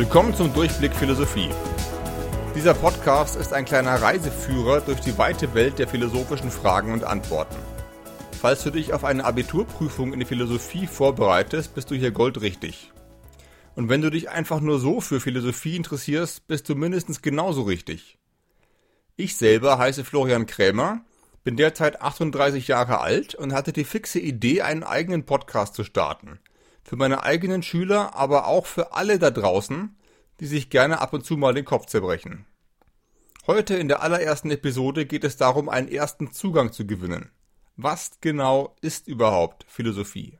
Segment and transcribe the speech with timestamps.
[0.00, 1.50] Willkommen zum Durchblick Philosophie.
[2.54, 7.58] Dieser Podcast ist ein kleiner Reiseführer durch die weite Welt der philosophischen Fragen und Antworten.
[8.40, 12.92] Falls du dich auf eine Abiturprüfung in die Philosophie vorbereitest, bist du hier goldrichtig.
[13.76, 18.16] Und wenn du dich einfach nur so für Philosophie interessierst, bist du mindestens genauso richtig.
[19.16, 21.02] Ich selber heiße Florian Krämer,
[21.44, 26.40] bin derzeit 38 Jahre alt und hatte die fixe Idee, einen eigenen Podcast zu starten–
[26.82, 29.96] für meine eigenen Schüler, aber auch für alle da draußen,
[30.40, 32.46] die sich gerne ab und zu mal den Kopf zerbrechen.
[33.46, 37.30] Heute in der allerersten Episode geht es darum, einen ersten Zugang zu gewinnen.
[37.76, 40.38] Was genau ist überhaupt Philosophie?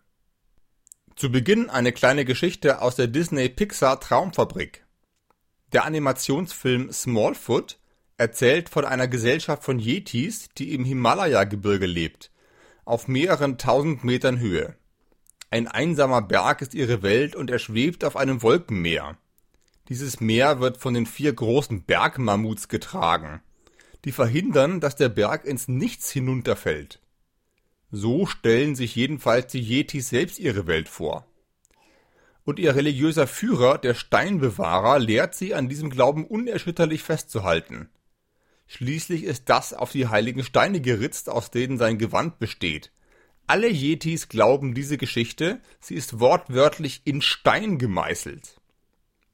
[1.17, 4.87] Zu Beginn eine kleine Geschichte aus der Disney Pixar Traumfabrik.
[5.73, 7.79] Der Animationsfilm Smallfoot
[8.17, 12.31] erzählt von einer Gesellschaft von Yetis, die im Himalaya-Gebirge lebt,
[12.85, 14.77] auf mehreren tausend Metern Höhe.
[15.53, 19.19] Ein einsamer Berg ist ihre Welt und er schwebt auf einem Wolkenmeer.
[19.89, 23.43] Dieses Meer wird von den vier großen Bergmammuts getragen,
[24.05, 27.01] die verhindern, dass der Berg ins Nichts hinunterfällt.
[27.91, 31.27] So stellen sich jedenfalls die Yetis selbst ihre Welt vor.
[32.45, 37.91] Und ihr religiöser Führer, der Steinbewahrer, lehrt sie an diesem Glauben unerschütterlich festzuhalten.
[38.69, 42.93] Schließlich ist das auf die heiligen Steine geritzt, aus denen sein Gewand besteht,
[43.51, 48.61] alle Yetis glauben diese Geschichte, sie ist wortwörtlich in Stein gemeißelt.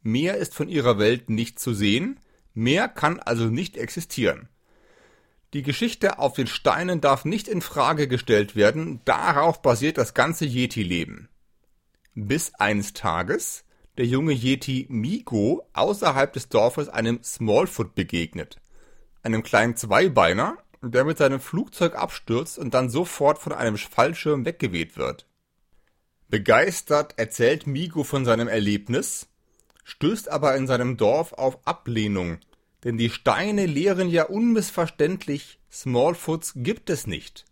[0.00, 2.18] Mehr ist von ihrer Welt nicht zu sehen,
[2.54, 4.48] mehr kann also nicht existieren.
[5.52, 10.46] Die Geschichte auf den Steinen darf nicht in Frage gestellt werden, darauf basiert das ganze
[10.46, 11.28] Yeti-Leben.
[12.14, 13.64] Bis eines Tages
[13.98, 18.56] der junge Yeti Migo außerhalb des Dorfes einem Smallfoot begegnet,
[19.22, 20.56] einem kleinen Zweibeiner,
[20.92, 25.26] der mit seinem Flugzeug abstürzt und dann sofort von einem Fallschirm weggeweht wird.
[26.28, 29.28] Begeistert erzählt Migo von seinem Erlebnis,
[29.84, 32.38] stößt aber in seinem Dorf auf Ablehnung,
[32.84, 37.44] denn die Steine lehren ja unmissverständlich, Smallfoots gibt es nicht.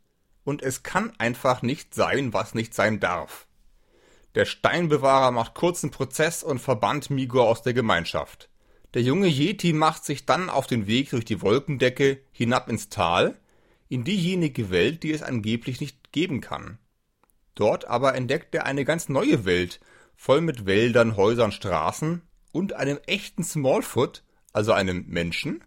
[0.45, 3.47] Und es kann einfach nicht sein, was nicht sein darf.
[4.35, 8.49] Der Steinbewahrer macht kurzen Prozess und verbannt Migo aus der Gemeinschaft.
[8.95, 13.37] Der junge Yeti macht sich dann auf den Weg durch die Wolkendecke hinab ins Tal,
[13.89, 16.79] in diejenige Welt, die es angeblich nicht geben kann.
[17.57, 19.81] Dort aber entdeckt er eine ganz neue Welt,
[20.15, 22.23] voll mit Wäldern, Häusern, Straßen
[22.53, 24.23] und einem echten Smallfoot,
[24.53, 25.65] also einem Menschen,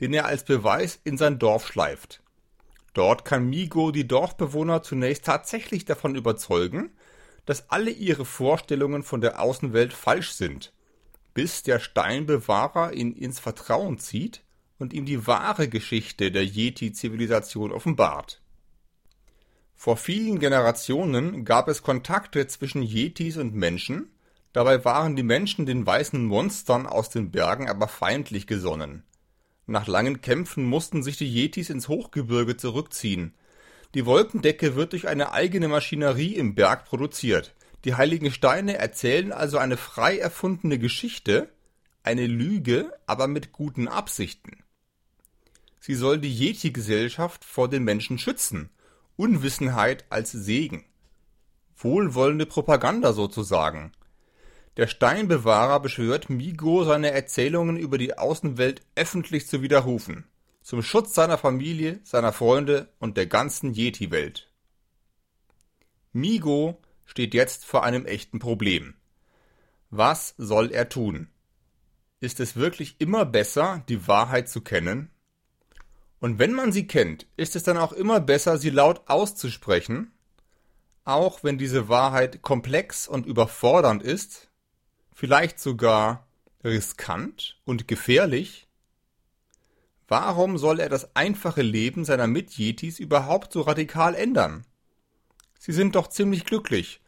[0.00, 2.22] den er als Beweis in sein Dorf schleift.
[2.92, 6.90] Dort kann Migo die Dorfbewohner zunächst tatsächlich davon überzeugen,
[7.46, 10.74] dass alle ihre Vorstellungen von der Außenwelt falsch sind
[11.36, 14.42] bis der Steinbewahrer ihn ins Vertrauen zieht
[14.78, 18.40] und ihm die wahre Geschichte der Yeti-Zivilisation offenbart.
[19.74, 24.08] Vor vielen Generationen gab es Kontakte zwischen Yetis und Menschen,
[24.54, 29.02] dabei waren die Menschen den weißen Monstern aus den Bergen aber feindlich gesonnen.
[29.66, 33.34] Nach langen Kämpfen mussten sich die Yetis ins Hochgebirge zurückziehen.
[33.92, 37.54] Die Wolkendecke wird durch eine eigene Maschinerie im Berg produziert
[37.86, 41.48] die heiligen Steine erzählen also eine frei erfundene Geschichte,
[42.02, 44.64] eine Lüge, aber mit guten Absichten.
[45.78, 48.70] Sie soll die Yeti-Gesellschaft vor den Menschen schützen,
[49.14, 50.84] Unwissenheit als Segen.
[51.76, 53.92] Wohlwollende Propaganda sozusagen.
[54.76, 60.26] Der Steinbewahrer beschwört Migo, seine Erzählungen über die Außenwelt öffentlich zu widerrufen,
[60.60, 64.50] zum Schutz seiner Familie, seiner Freunde und der ganzen Yeti-Welt.
[66.12, 68.94] Migo steht jetzt vor einem echten Problem.
[69.90, 71.28] Was soll er tun?
[72.20, 75.10] Ist es wirklich immer besser, die Wahrheit zu kennen?
[76.18, 80.12] Und wenn man sie kennt, ist es dann auch immer besser, sie laut auszusprechen,
[81.04, 84.50] auch wenn diese Wahrheit komplex und überfordernd ist,
[85.14, 86.26] vielleicht sogar
[86.64, 88.66] riskant und gefährlich?
[90.08, 94.64] Warum soll er das einfache Leben seiner Mitjetis überhaupt so radikal ändern?
[95.58, 97.00] Sie sind doch ziemlich glücklich.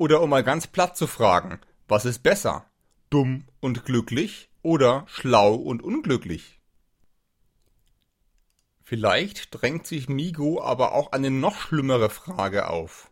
[0.00, 2.64] Oder um mal ganz platt zu fragen, was ist besser?
[3.10, 6.58] Dumm und glücklich oder schlau und unglücklich?
[8.82, 13.10] Vielleicht drängt sich Migo aber auch eine noch schlimmere Frage auf.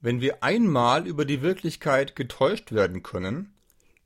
[0.00, 3.54] Wenn wir einmal über die Wirklichkeit getäuscht werden können,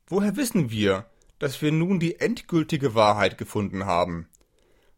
[0.05, 1.07] woher wissen wir,
[1.39, 4.29] dass wir nun die endgültige Wahrheit gefunden haben?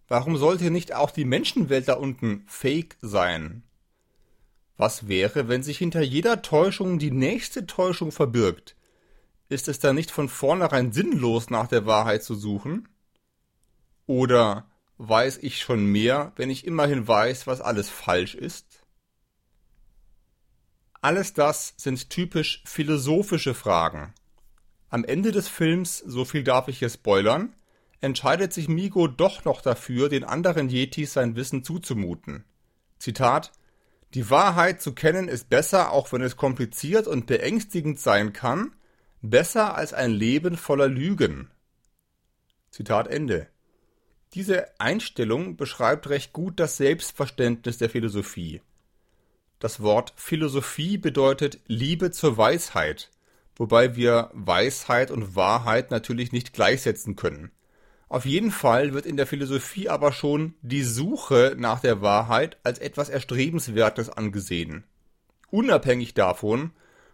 [0.10, 3.64] Warum sollte nicht auch die Menschenwelt da unten fake sein?
[4.78, 8.76] Was wäre, wenn sich hinter jeder Täuschung die nächste Täuschung verbirgt?
[9.48, 12.90] Ist es dann nicht von vornherein sinnlos, nach der Wahrheit zu suchen?
[14.06, 18.86] Oder weiß ich schon mehr, wenn ich immerhin weiß, was alles falsch ist?
[21.02, 24.14] Alles das sind typisch philosophische Fragen.
[24.90, 27.56] Am Ende des Films, so viel darf ich hier spoilern,
[28.02, 32.44] entscheidet sich Migo doch noch dafür, den anderen Yetis sein Wissen zuzumuten.
[32.98, 33.52] Zitat
[34.16, 38.74] Die Wahrheit zu kennen ist besser, auch wenn es kompliziert und beängstigend sein kann,
[39.22, 41.52] besser als ein Leben voller Lügen.
[42.72, 43.50] Zitat Ende.
[44.34, 48.62] Diese Einstellung beschreibt recht gut das Selbstverständnis der Philosophie.
[49.60, 53.12] Das Wort Philosophie bedeutet Liebe zur Weisheit,
[53.58, 57.52] wobei wir Weisheit und Wahrheit natürlich nicht gleichsetzen können.
[58.16, 62.80] Auf jeden Fall wird in der Philosophie aber schon die Suche nach der Wahrheit als
[62.80, 64.86] etwas Erstrebenswertes angesehen.
[65.52, 66.72] Unabhängig davon,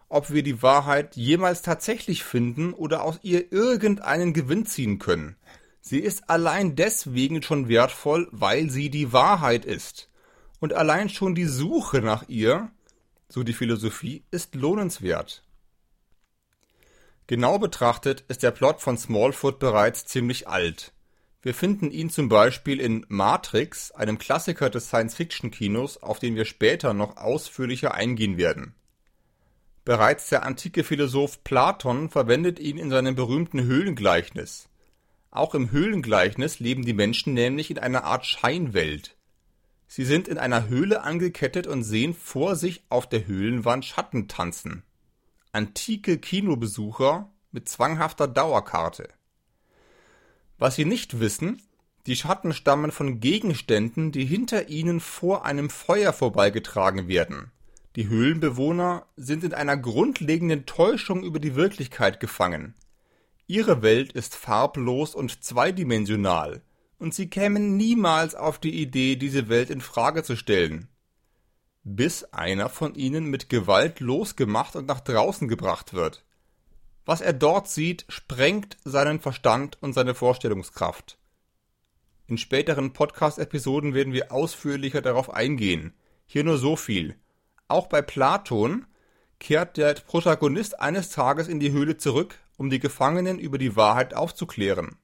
[0.09, 5.37] ob wir die Wahrheit jemals tatsächlich finden oder aus ihr irgendeinen Gewinn ziehen können.
[5.79, 10.07] Sie ist allein deswegen schon wertvoll, weil sie die Wahrheit ist.
[10.59, 12.69] Und allein schon die Suche nach ihr,
[13.27, 15.43] so die Philosophie, ist lohnenswert.
[17.31, 20.91] Genau betrachtet ist der Plot von Smallfoot bereits ziemlich alt.
[21.41, 26.93] Wir finden ihn zum Beispiel in Matrix, einem Klassiker des Science-Fiction-Kinos, auf den wir später
[26.93, 28.75] noch ausführlicher eingehen werden.
[29.85, 34.67] Bereits der antike Philosoph Platon verwendet ihn in seinem berühmten Höhlengleichnis.
[35.29, 39.15] Auch im Höhlengleichnis leben die Menschen nämlich in einer Art Scheinwelt.
[39.87, 44.83] Sie sind in einer Höhle angekettet und sehen vor sich auf der Höhlenwand Schatten tanzen
[45.53, 49.09] antike Kinobesucher mit zwanghafter Dauerkarte.
[50.57, 51.61] Was sie nicht wissen,
[52.07, 57.51] die Schatten stammen von Gegenständen, die hinter ihnen vor einem Feuer vorbeigetragen werden.
[57.95, 62.73] Die Höhlenbewohner sind in einer grundlegenden Täuschung über die Wirklichkeit gefangen.
[63.47, 66.61] Ihre Welt ist farblos und zweidimensional,
[66.97, 70.87] und sie kämen niemals auf die Idee, diese Welt in Frage zu stellen
[71.83, 76.23] bis einer von ihnen mit Gewalt losgemacht und nach draußen gebracht wird.
[77.05, 81.17] Was er dort sieht, sprengt seinen Verstand und seine Vorstellungskraft.
[82.27, 85.93] In späteren Podcast-Episoden werden wir ausführlicher darauf eingehen.
[86.27, 87.15] Hier nur so viel.
[87.67, 88.85] Auch bei Platon
[89.39, 94.13] kehrt der Protagonist eines Tages in die Höhle zurück, um die Gefangenen über die Wahrheit
[94.13, 94.97] aufzuklären.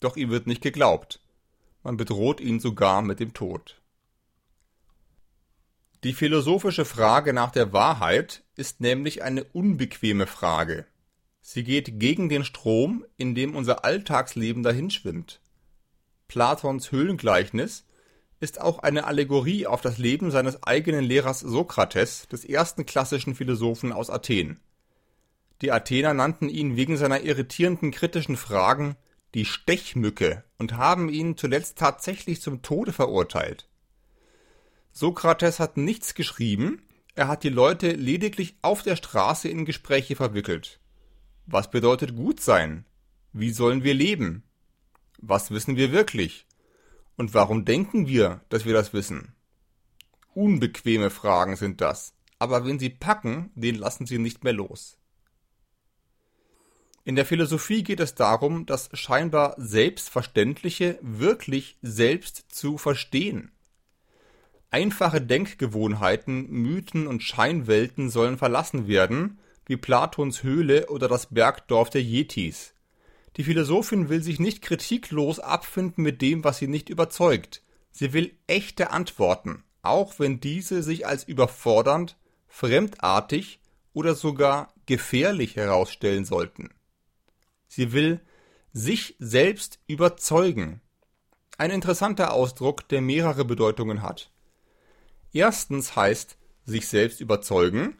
[0.00, 1.20] Doch ihm wird nicht geglaubt.
[1.82, 3.80] Man bedroht ihn sogar mit dem Tod.
[6.04, 10.86] Die philosophische Frage nach der Wahrheit ist nämlich eine unbequeme Frage.
[11.40, 15.40] Sie geht gegen den Strom, in dem unser Alltagsleben dahinschwimmt.
[16.28, 17.84] Platons Höhlengleichnis
[18.38, 23.92] ist auch eine Allegorie auf das Leben seines eigenen Lehrers Sokrates, des ersten klassischen Philosophen
[23.92, 24.60] aus Athen.
[25.62, 28.94] Die Athener nannten ihn wegen seiner irritierenden kritischen Fragen
[29.34, 33.67] die Stechmücke und haben ihn zuletzt tatsächlich zum Tode verurteilt.
[34.98, 36.82] Sokrates hat nichts geschrieben,
[37.14, 40.80] er hat die Leute lediglich auf der Straße in Gespräche verwickelt.
[41.46, 42.84] Was bedeutet gut sein?
[43.32, 44.42] Wie sollen wir leben?
[45.18, 46.46] Was wissen wir wirklich?
[47.16, 49.36] Und warum denken wir, dass wir das wissen?
[50.34, 54.98] Unbequeme Fragen sind das, aber wenn sie packen, den lassen sie nicht mehr los.
[57.04, 63.52] In der Philosophie geht es darum, das scheinbar Selbstverständliche wirklich selbst zu verstehen.
[64.70, 72.02] Einfache Denkgewohnheiten, Mythen und Scheinwelten sollen verlassen werden, wie Platons Höhle oder das Bergdorf der
[72.02, 72.74] Yetis.
[73.36, 77.62] Die Philosophin will sich nicht kritiklos abfinden mit dem, was sie nicht überzeugt.
[77.92, 82.16] Sie will echte Antworten, auch wenn diese sich als überfordernd,
[82.46, 83.60] fremdartig
[83.92, 86.70] oder sogar gefährlich herausstellen sollten.
[87.68, 88.20] Sie will
[88.72, 90.80] sich selbst überzeugen.
[91.56, 94.30] Ein interessanter Ausdruck, der mehrere Bedeutungen hat.
[95.32, 97.96] Erstens heißt sich selbst überzeugen,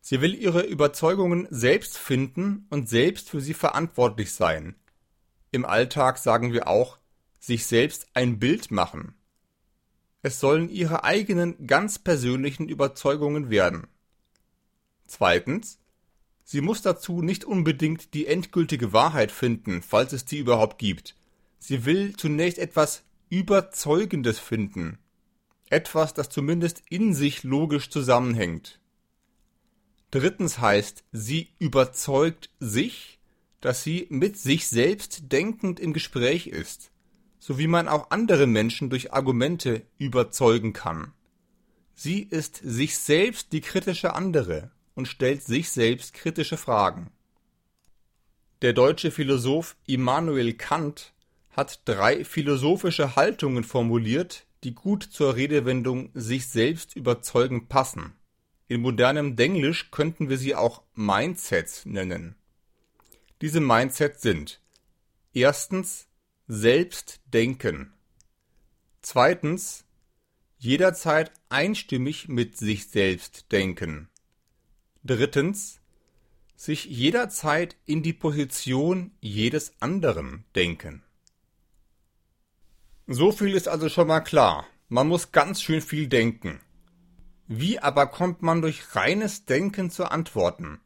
[0.00, 4.74] sie will ihre Überzeugungen selbst finden und selbst für sie verantwortlich sein.
[5.50, 6.98] Im Alltag sagen wir auch
[7.38, 9.14] sich selbst ein Bild machen.
[10.22, 13.86] Es sollen ihre eigenen ganz persönlichen Überzeugungen werden.
[15.06, 15.78] Zweitens,
[16.44, 21.16] sie muss dazu nicht unbedingt die endgültige Wahrheit finden, falls es die überhaupt gibt.
[21.58, 24.98] Sie will zunächst etwas Überzeugendes finden,
[25.70, 28.80] etwas, das zumindest in sich logisch zusammenhängt.
[30.10, 33.20] Drittens heißt, sie überzeugt sich,
[33.60, 36.90] dass sie mit sich selbst denkend im Gespräch ist,
[37.38, 41.12] so wie man auch andere Menschen durch Argumente überzeugen kann.
[41.94, 47.10] Sie ist sich selbst die kritische andere und stellt sich selbst kritische Fragen.
[48.62, 51.12] Der deutsche Philosoph Immanuel Kant
[51.50, 58.14] hat drei philosophische Haltungen formuliert, die gut zur Redewendung sich selbst überzeugen passen.
[58.68, 62.36] In modernem Denglisch könnten wir sie auch Mindsets nennen.
[63.40, 64.60] diese Mindsets sind
[65.32, 66.08] erstens
[66.46, 67.92] Selbstdenken,
[69.02, 69.84] zweitens
[70.58, 74.08] jederzeit einstimmig mit sich selbst denken,
[75.04, 75.80] drittens
[76.54, 81.02] sich jederzeit in die Position jedes anderen denken.
[83.12, 84.68] So viel ist also schon mal klar.
[84.88, 86.60] Man muss ganz schön viel denken.
[87.48, 90.78] Wie aber kommt man durch reines Denken zu Antworten?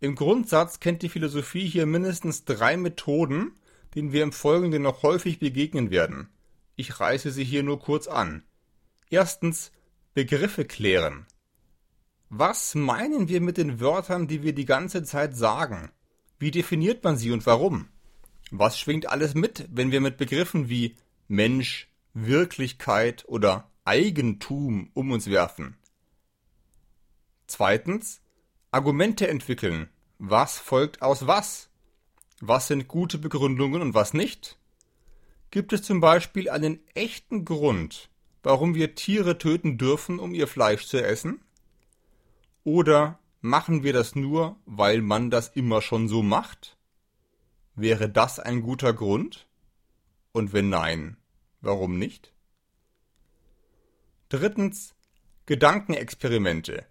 [0.00, 3.52] Im Grundsatz kennt die Philosophie hier mindestens drei Methoden,
[3.94, 6.30] denen wir im Folgenden noch häufig begegnen werden.
[6.76, 8.42] Ich reiße sie hier nur kurz an.
[9.10, 9.70] Erstens
[10.14, 11.26] Begriffe klären.
[12.30, 15.90] Was meinen wir mit den Wörtern, die wir die ganze Zeit sagen?
[16.38, 17.88] Wie definiert man sie und warum?
[18.50, 20.96] Was schwingt alles mit, wenn wir mit Begriffen wie
[21.28, 25.76] Mensch, Wirklichkeit oder Eigentum um uns werfen.
[27.46, 28.20] Zweitens,
[28.70, 29.88] Argumente entwickeln.
[30.18, 31.70] Was folgt aus was?
[32.40, 34.58] Was sind gute Begründungen und was nicht?
[35.50, 38.10] Gibt es zum Beispiel einen echten Grund,
[38.42, 41.40] warum wir Tiere töten dürfen, um ihr Fleisch zu essen?
[42.64, 46.76] Oder machen wir das nur, weil man das immer schon so macht?
[47.76, 49.46] Wäre das ein guter Grund?
[50.34, 51.16] Und wenn nein,
[51.60, 52.32] warum nicht?
[54.30, 54.96] Drittens
[55.46, 56.86] Gedankenexperimente.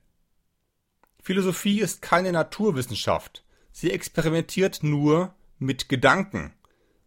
[1.21, 3.43] Philosophie ist keine Naturwissenschaft.
[3.73, 6.53] Sie experimentiert nur mit Gedanken.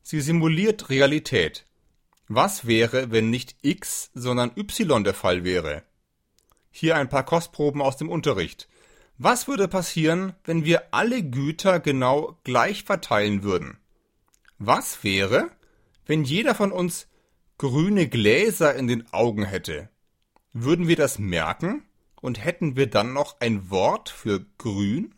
[0.02, 1.64] Sie simuliert Realität.
[2.28, 5.84] Was wäre, wenn nicht x, sondern y der Fall wäre?
[6.70, 8.68] Hier ein paar Kostproben aus dem Unterricht.
[9.16, 13.78] Was würde passieren, wenn wir alle Güter genau gleich verteilen würden?
[14.58, 15.50] Was wäre,
[16.06, 17.08] wenn jeder von uns
[17.58, 19.90] grüne Gläser in den Augen hätte,
[20.52, 21.82] würden wir das merken
[22.20, 25.14] und hätten wir dann noch ein Wort für grün?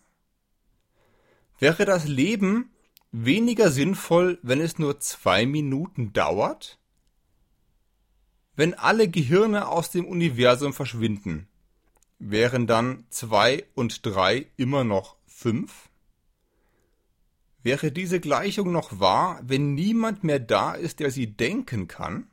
[1.59, 2.71] Wäre das Leben
[3.12, 6.78] weniger sinnvoll, wenn es nur zwei Minuten dauert?
[8.57, 11.49] Wenn alle Gehirne aus dem Universum verschwinden,
[12.18, 15.88] wären dann zwei und drei immer noch fünf?
[17.62, 22.29] Wäre diese Gleichung noch wahr, wenn niemand mehr da ist, der sie denken kann?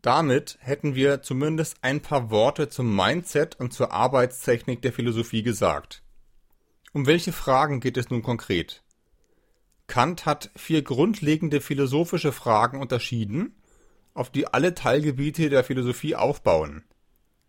[0.00, 6.02] Damit hätten wir zumindest ein paar Worte zum Mindset und zur Arbeitstechnik der Philosophie gesagt.
[6.92, 8.84] Um welche Fragen geht es nun konkret?
[9.86, 13.56] Kant hat vier grundlegende philosophische Fragen unterschieden,
[14.12, 16.84] auf die alle Teilgebiete der Philosophie aufbauen.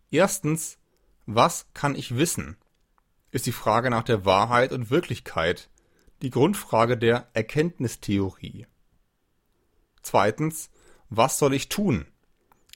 [0.10, 0.78] Erstens,
[1.26, 2.58] was kann ich wissen?
[3.36, 5.70] Ist die Frage nach der Wahrheit und Wirklichkeit
[6.22, 8.66] die Grundfrage der Erkenntnistheorie.
[10.02, 10.70] Zweitens,
[11.10, 12.06] was soll ich tun?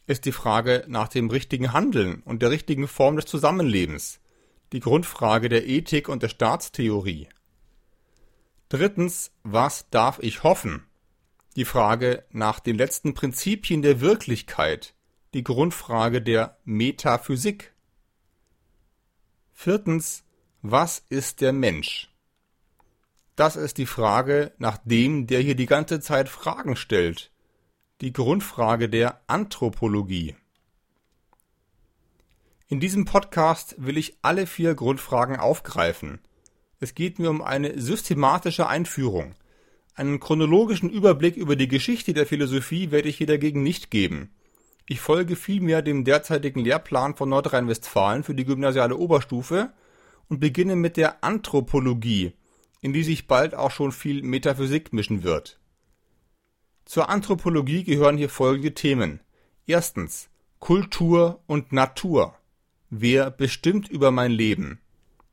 [0.05, 4.19] ist die Frage nach dem richtigen Handeln und der richtigen Form des Zusammenlebens,
[4.73, 7.29] die Grundfrage der Ethik und der Staatstheorie.
[8.67, 10.83] Drittens, was darf ich hoffen?
[11.55, 14.93] Die Frage nach den letzten Prinzipien der Wirklichkeit,
[15.33, 17.73] die Grundfrage der Metaphysik.
[19.53, 20.25] Viertens,
[20.61, 22.09] was ist der Mensch?
[23.37, 27.31] Das ist die Frage nach dem, der hier die ganze Zeit Fragen stellt.
[28.01, 30.35] Die Grundfrage der Anthropologie.
[32.67, 36.19] In diesem Podcast will ich alle vier Grundfragen aufgreifen.
[36.81, 39.35] Es geht mir um eine systematische Einführung.
[39.95, 44.33] Einen chronologischen Überblick über die Geschichte der Philosophie werde ich hier dagegen nicht geben.
[44.87, 49.71] Ich folge vielmehr dem derzeitigen Lehrplan von Nordrhein-Westfalen für die gymnasiale Oberstufe
[50.29, 52.33] und beginne mit der Anthropologie,
[52.81, 55.59] in die sich bald auch schon viel Metaphysik mischen wird.
[56.85, 59.19] Zur Anthropologie gehören hier folgende Themen.
[59.67, 62.35] Erstens Kultur und Natur.
[62.89, 64.79] Wer bestimmt über mein Leben?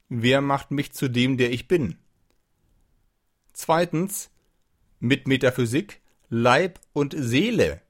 [0.08, 1.96] Wer macht mich zu dem, der ich bin?
[3.52, 4.30] Zweitens
[5.00, 7.80] mit Metaphysik Leib und Seele.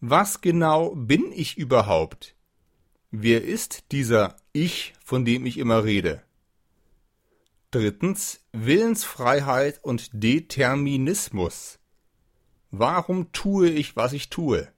[0.00, 2.34] Was genau bin ich überhaupt?
[3.10, 6.22] Wer ist dieser Ich, von dem ich immer rede?
[7.74, 11.80] Drittens Willensfreiheit und Determinismus.
[12.70, 14.68] Warum tue ich, was ich tue?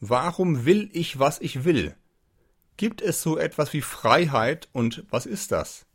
[0.00, 1.94] Warum will ich, was ich will?
[2.76, 5.86] Gibt es so etwas wie Freiheit und was ist das?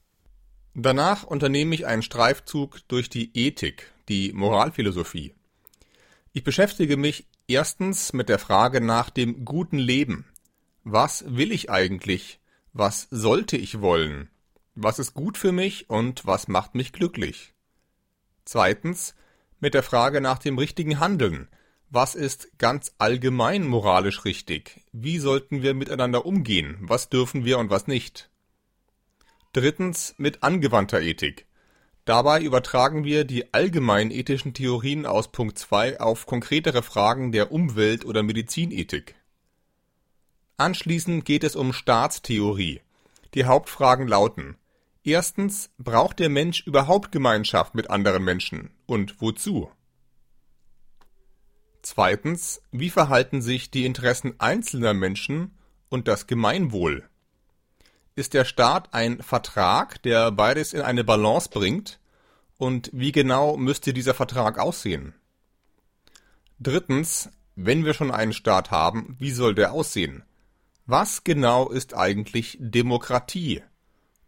[0.74, 5.36] Danach unternehme ich einen Streifzug durch die Ethik, die Moralphilosophie.
[6.31, 10.25] Ich beschäftige mich erstens mit der Frage nach dem guten Leben.
[10.86, 12.39] Was will ich eigentlich?
[12.72, 14.29] Was sollte ich wollen?
[14.75, 17.53] Was ist gut für mich und was macht mich glücklich?
[18.45, 19.15] Zweitens
[19.59, 21.49] mit der Frage nach dem richtigen Handeln.
[21.89, 24.81] Was ist ganz allgemein moralisch richtig?
[24.91, 26.77] Wie sollten wir miteinander umgehen?
[26.81, 28.29] Was dürfen wir und was nicht?
[29.53, 31.47] Drittens mit angewandter Ethik.
[32.05, 38.05] Dabei übertragen wir die allgemeinen ethischen Theorien aus Punkt 2 auf konkretere Fragen der Umwelt-
[38.05, 39.15] oder Medizinethik.
[40.57, 42.81] Anschließend geht es um Staatstheorie.
[43.33, 44.57] Die Hauptfragen lauten
[45.03, 49.71] Erstens, braucht der Mensch überhaupt Gemeinschaft mit anderen Menschen und wozu?
[51.81, 55.57] Zweitens, wie verhalten sich die Interessen einzelner Menschen
[55.88, 57.09] und das Gemeinwohl?
[58.15, 62.00] Ist der Staat ein Vertrag, der beides in eine Balance bringt?
[62.57, 65.15] Und wie genau müsste dieser Vertrag aussehen?
[66.59, 70.24] Drittens, wenn wir schon einen Staat haben, wie soll der aussehen?
[70.91, 73.62] Was genau ist eigentlich Demokratie?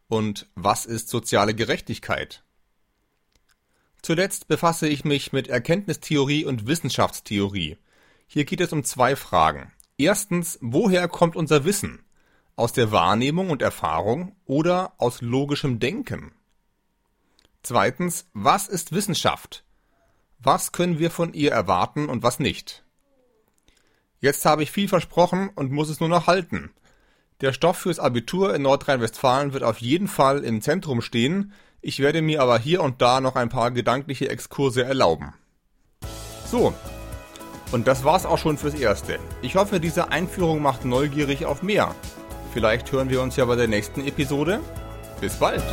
[0.07, 2.43] Und was ist soziale Gerechtigkeit?
[4.03, 7.77] Zuletzt befasse ich mich mit Erkenntnistheorie und Wissenschaftstheorie.
[8.27, 9.71] Hier geht es um zwei Fragen.
[9.97, 12.03] Erstens, woher kommt unser Wissen?
[12.55, 16.31] Aus der Wahrnehmung und Erfahrung oder aus logischem Denken?
[17.63, 19.63] Zweitens, was ist Wissenschaft?
[20.37, 22.83] Was können wir von ihr erwarten und was nicht?
[24.21, 26.71] Jetzt habe ich viel versprochen und muss es nur noch halten.
[27.41, 32.21] Der Stoff fürs Abitur in Nordrhein-Westfalen wird auf jeden Fall im Zentrum stehen, ich werde
[32.21, 35.33] mir aber hier und da noch ein paar gedankliche Exkurse erlauben.
[36.45, 36.75] So,
[37.71, 39.17] und das war's auch schon fürs Erste.
[39.41, 41.95] Ich hoffe, diese Einführung macht neugierig auf mehr.
[42.53, 44.59] Vielleicht hören wir uns ja bei der nächsten Episode.
[45.19, 45.63] Bis bald!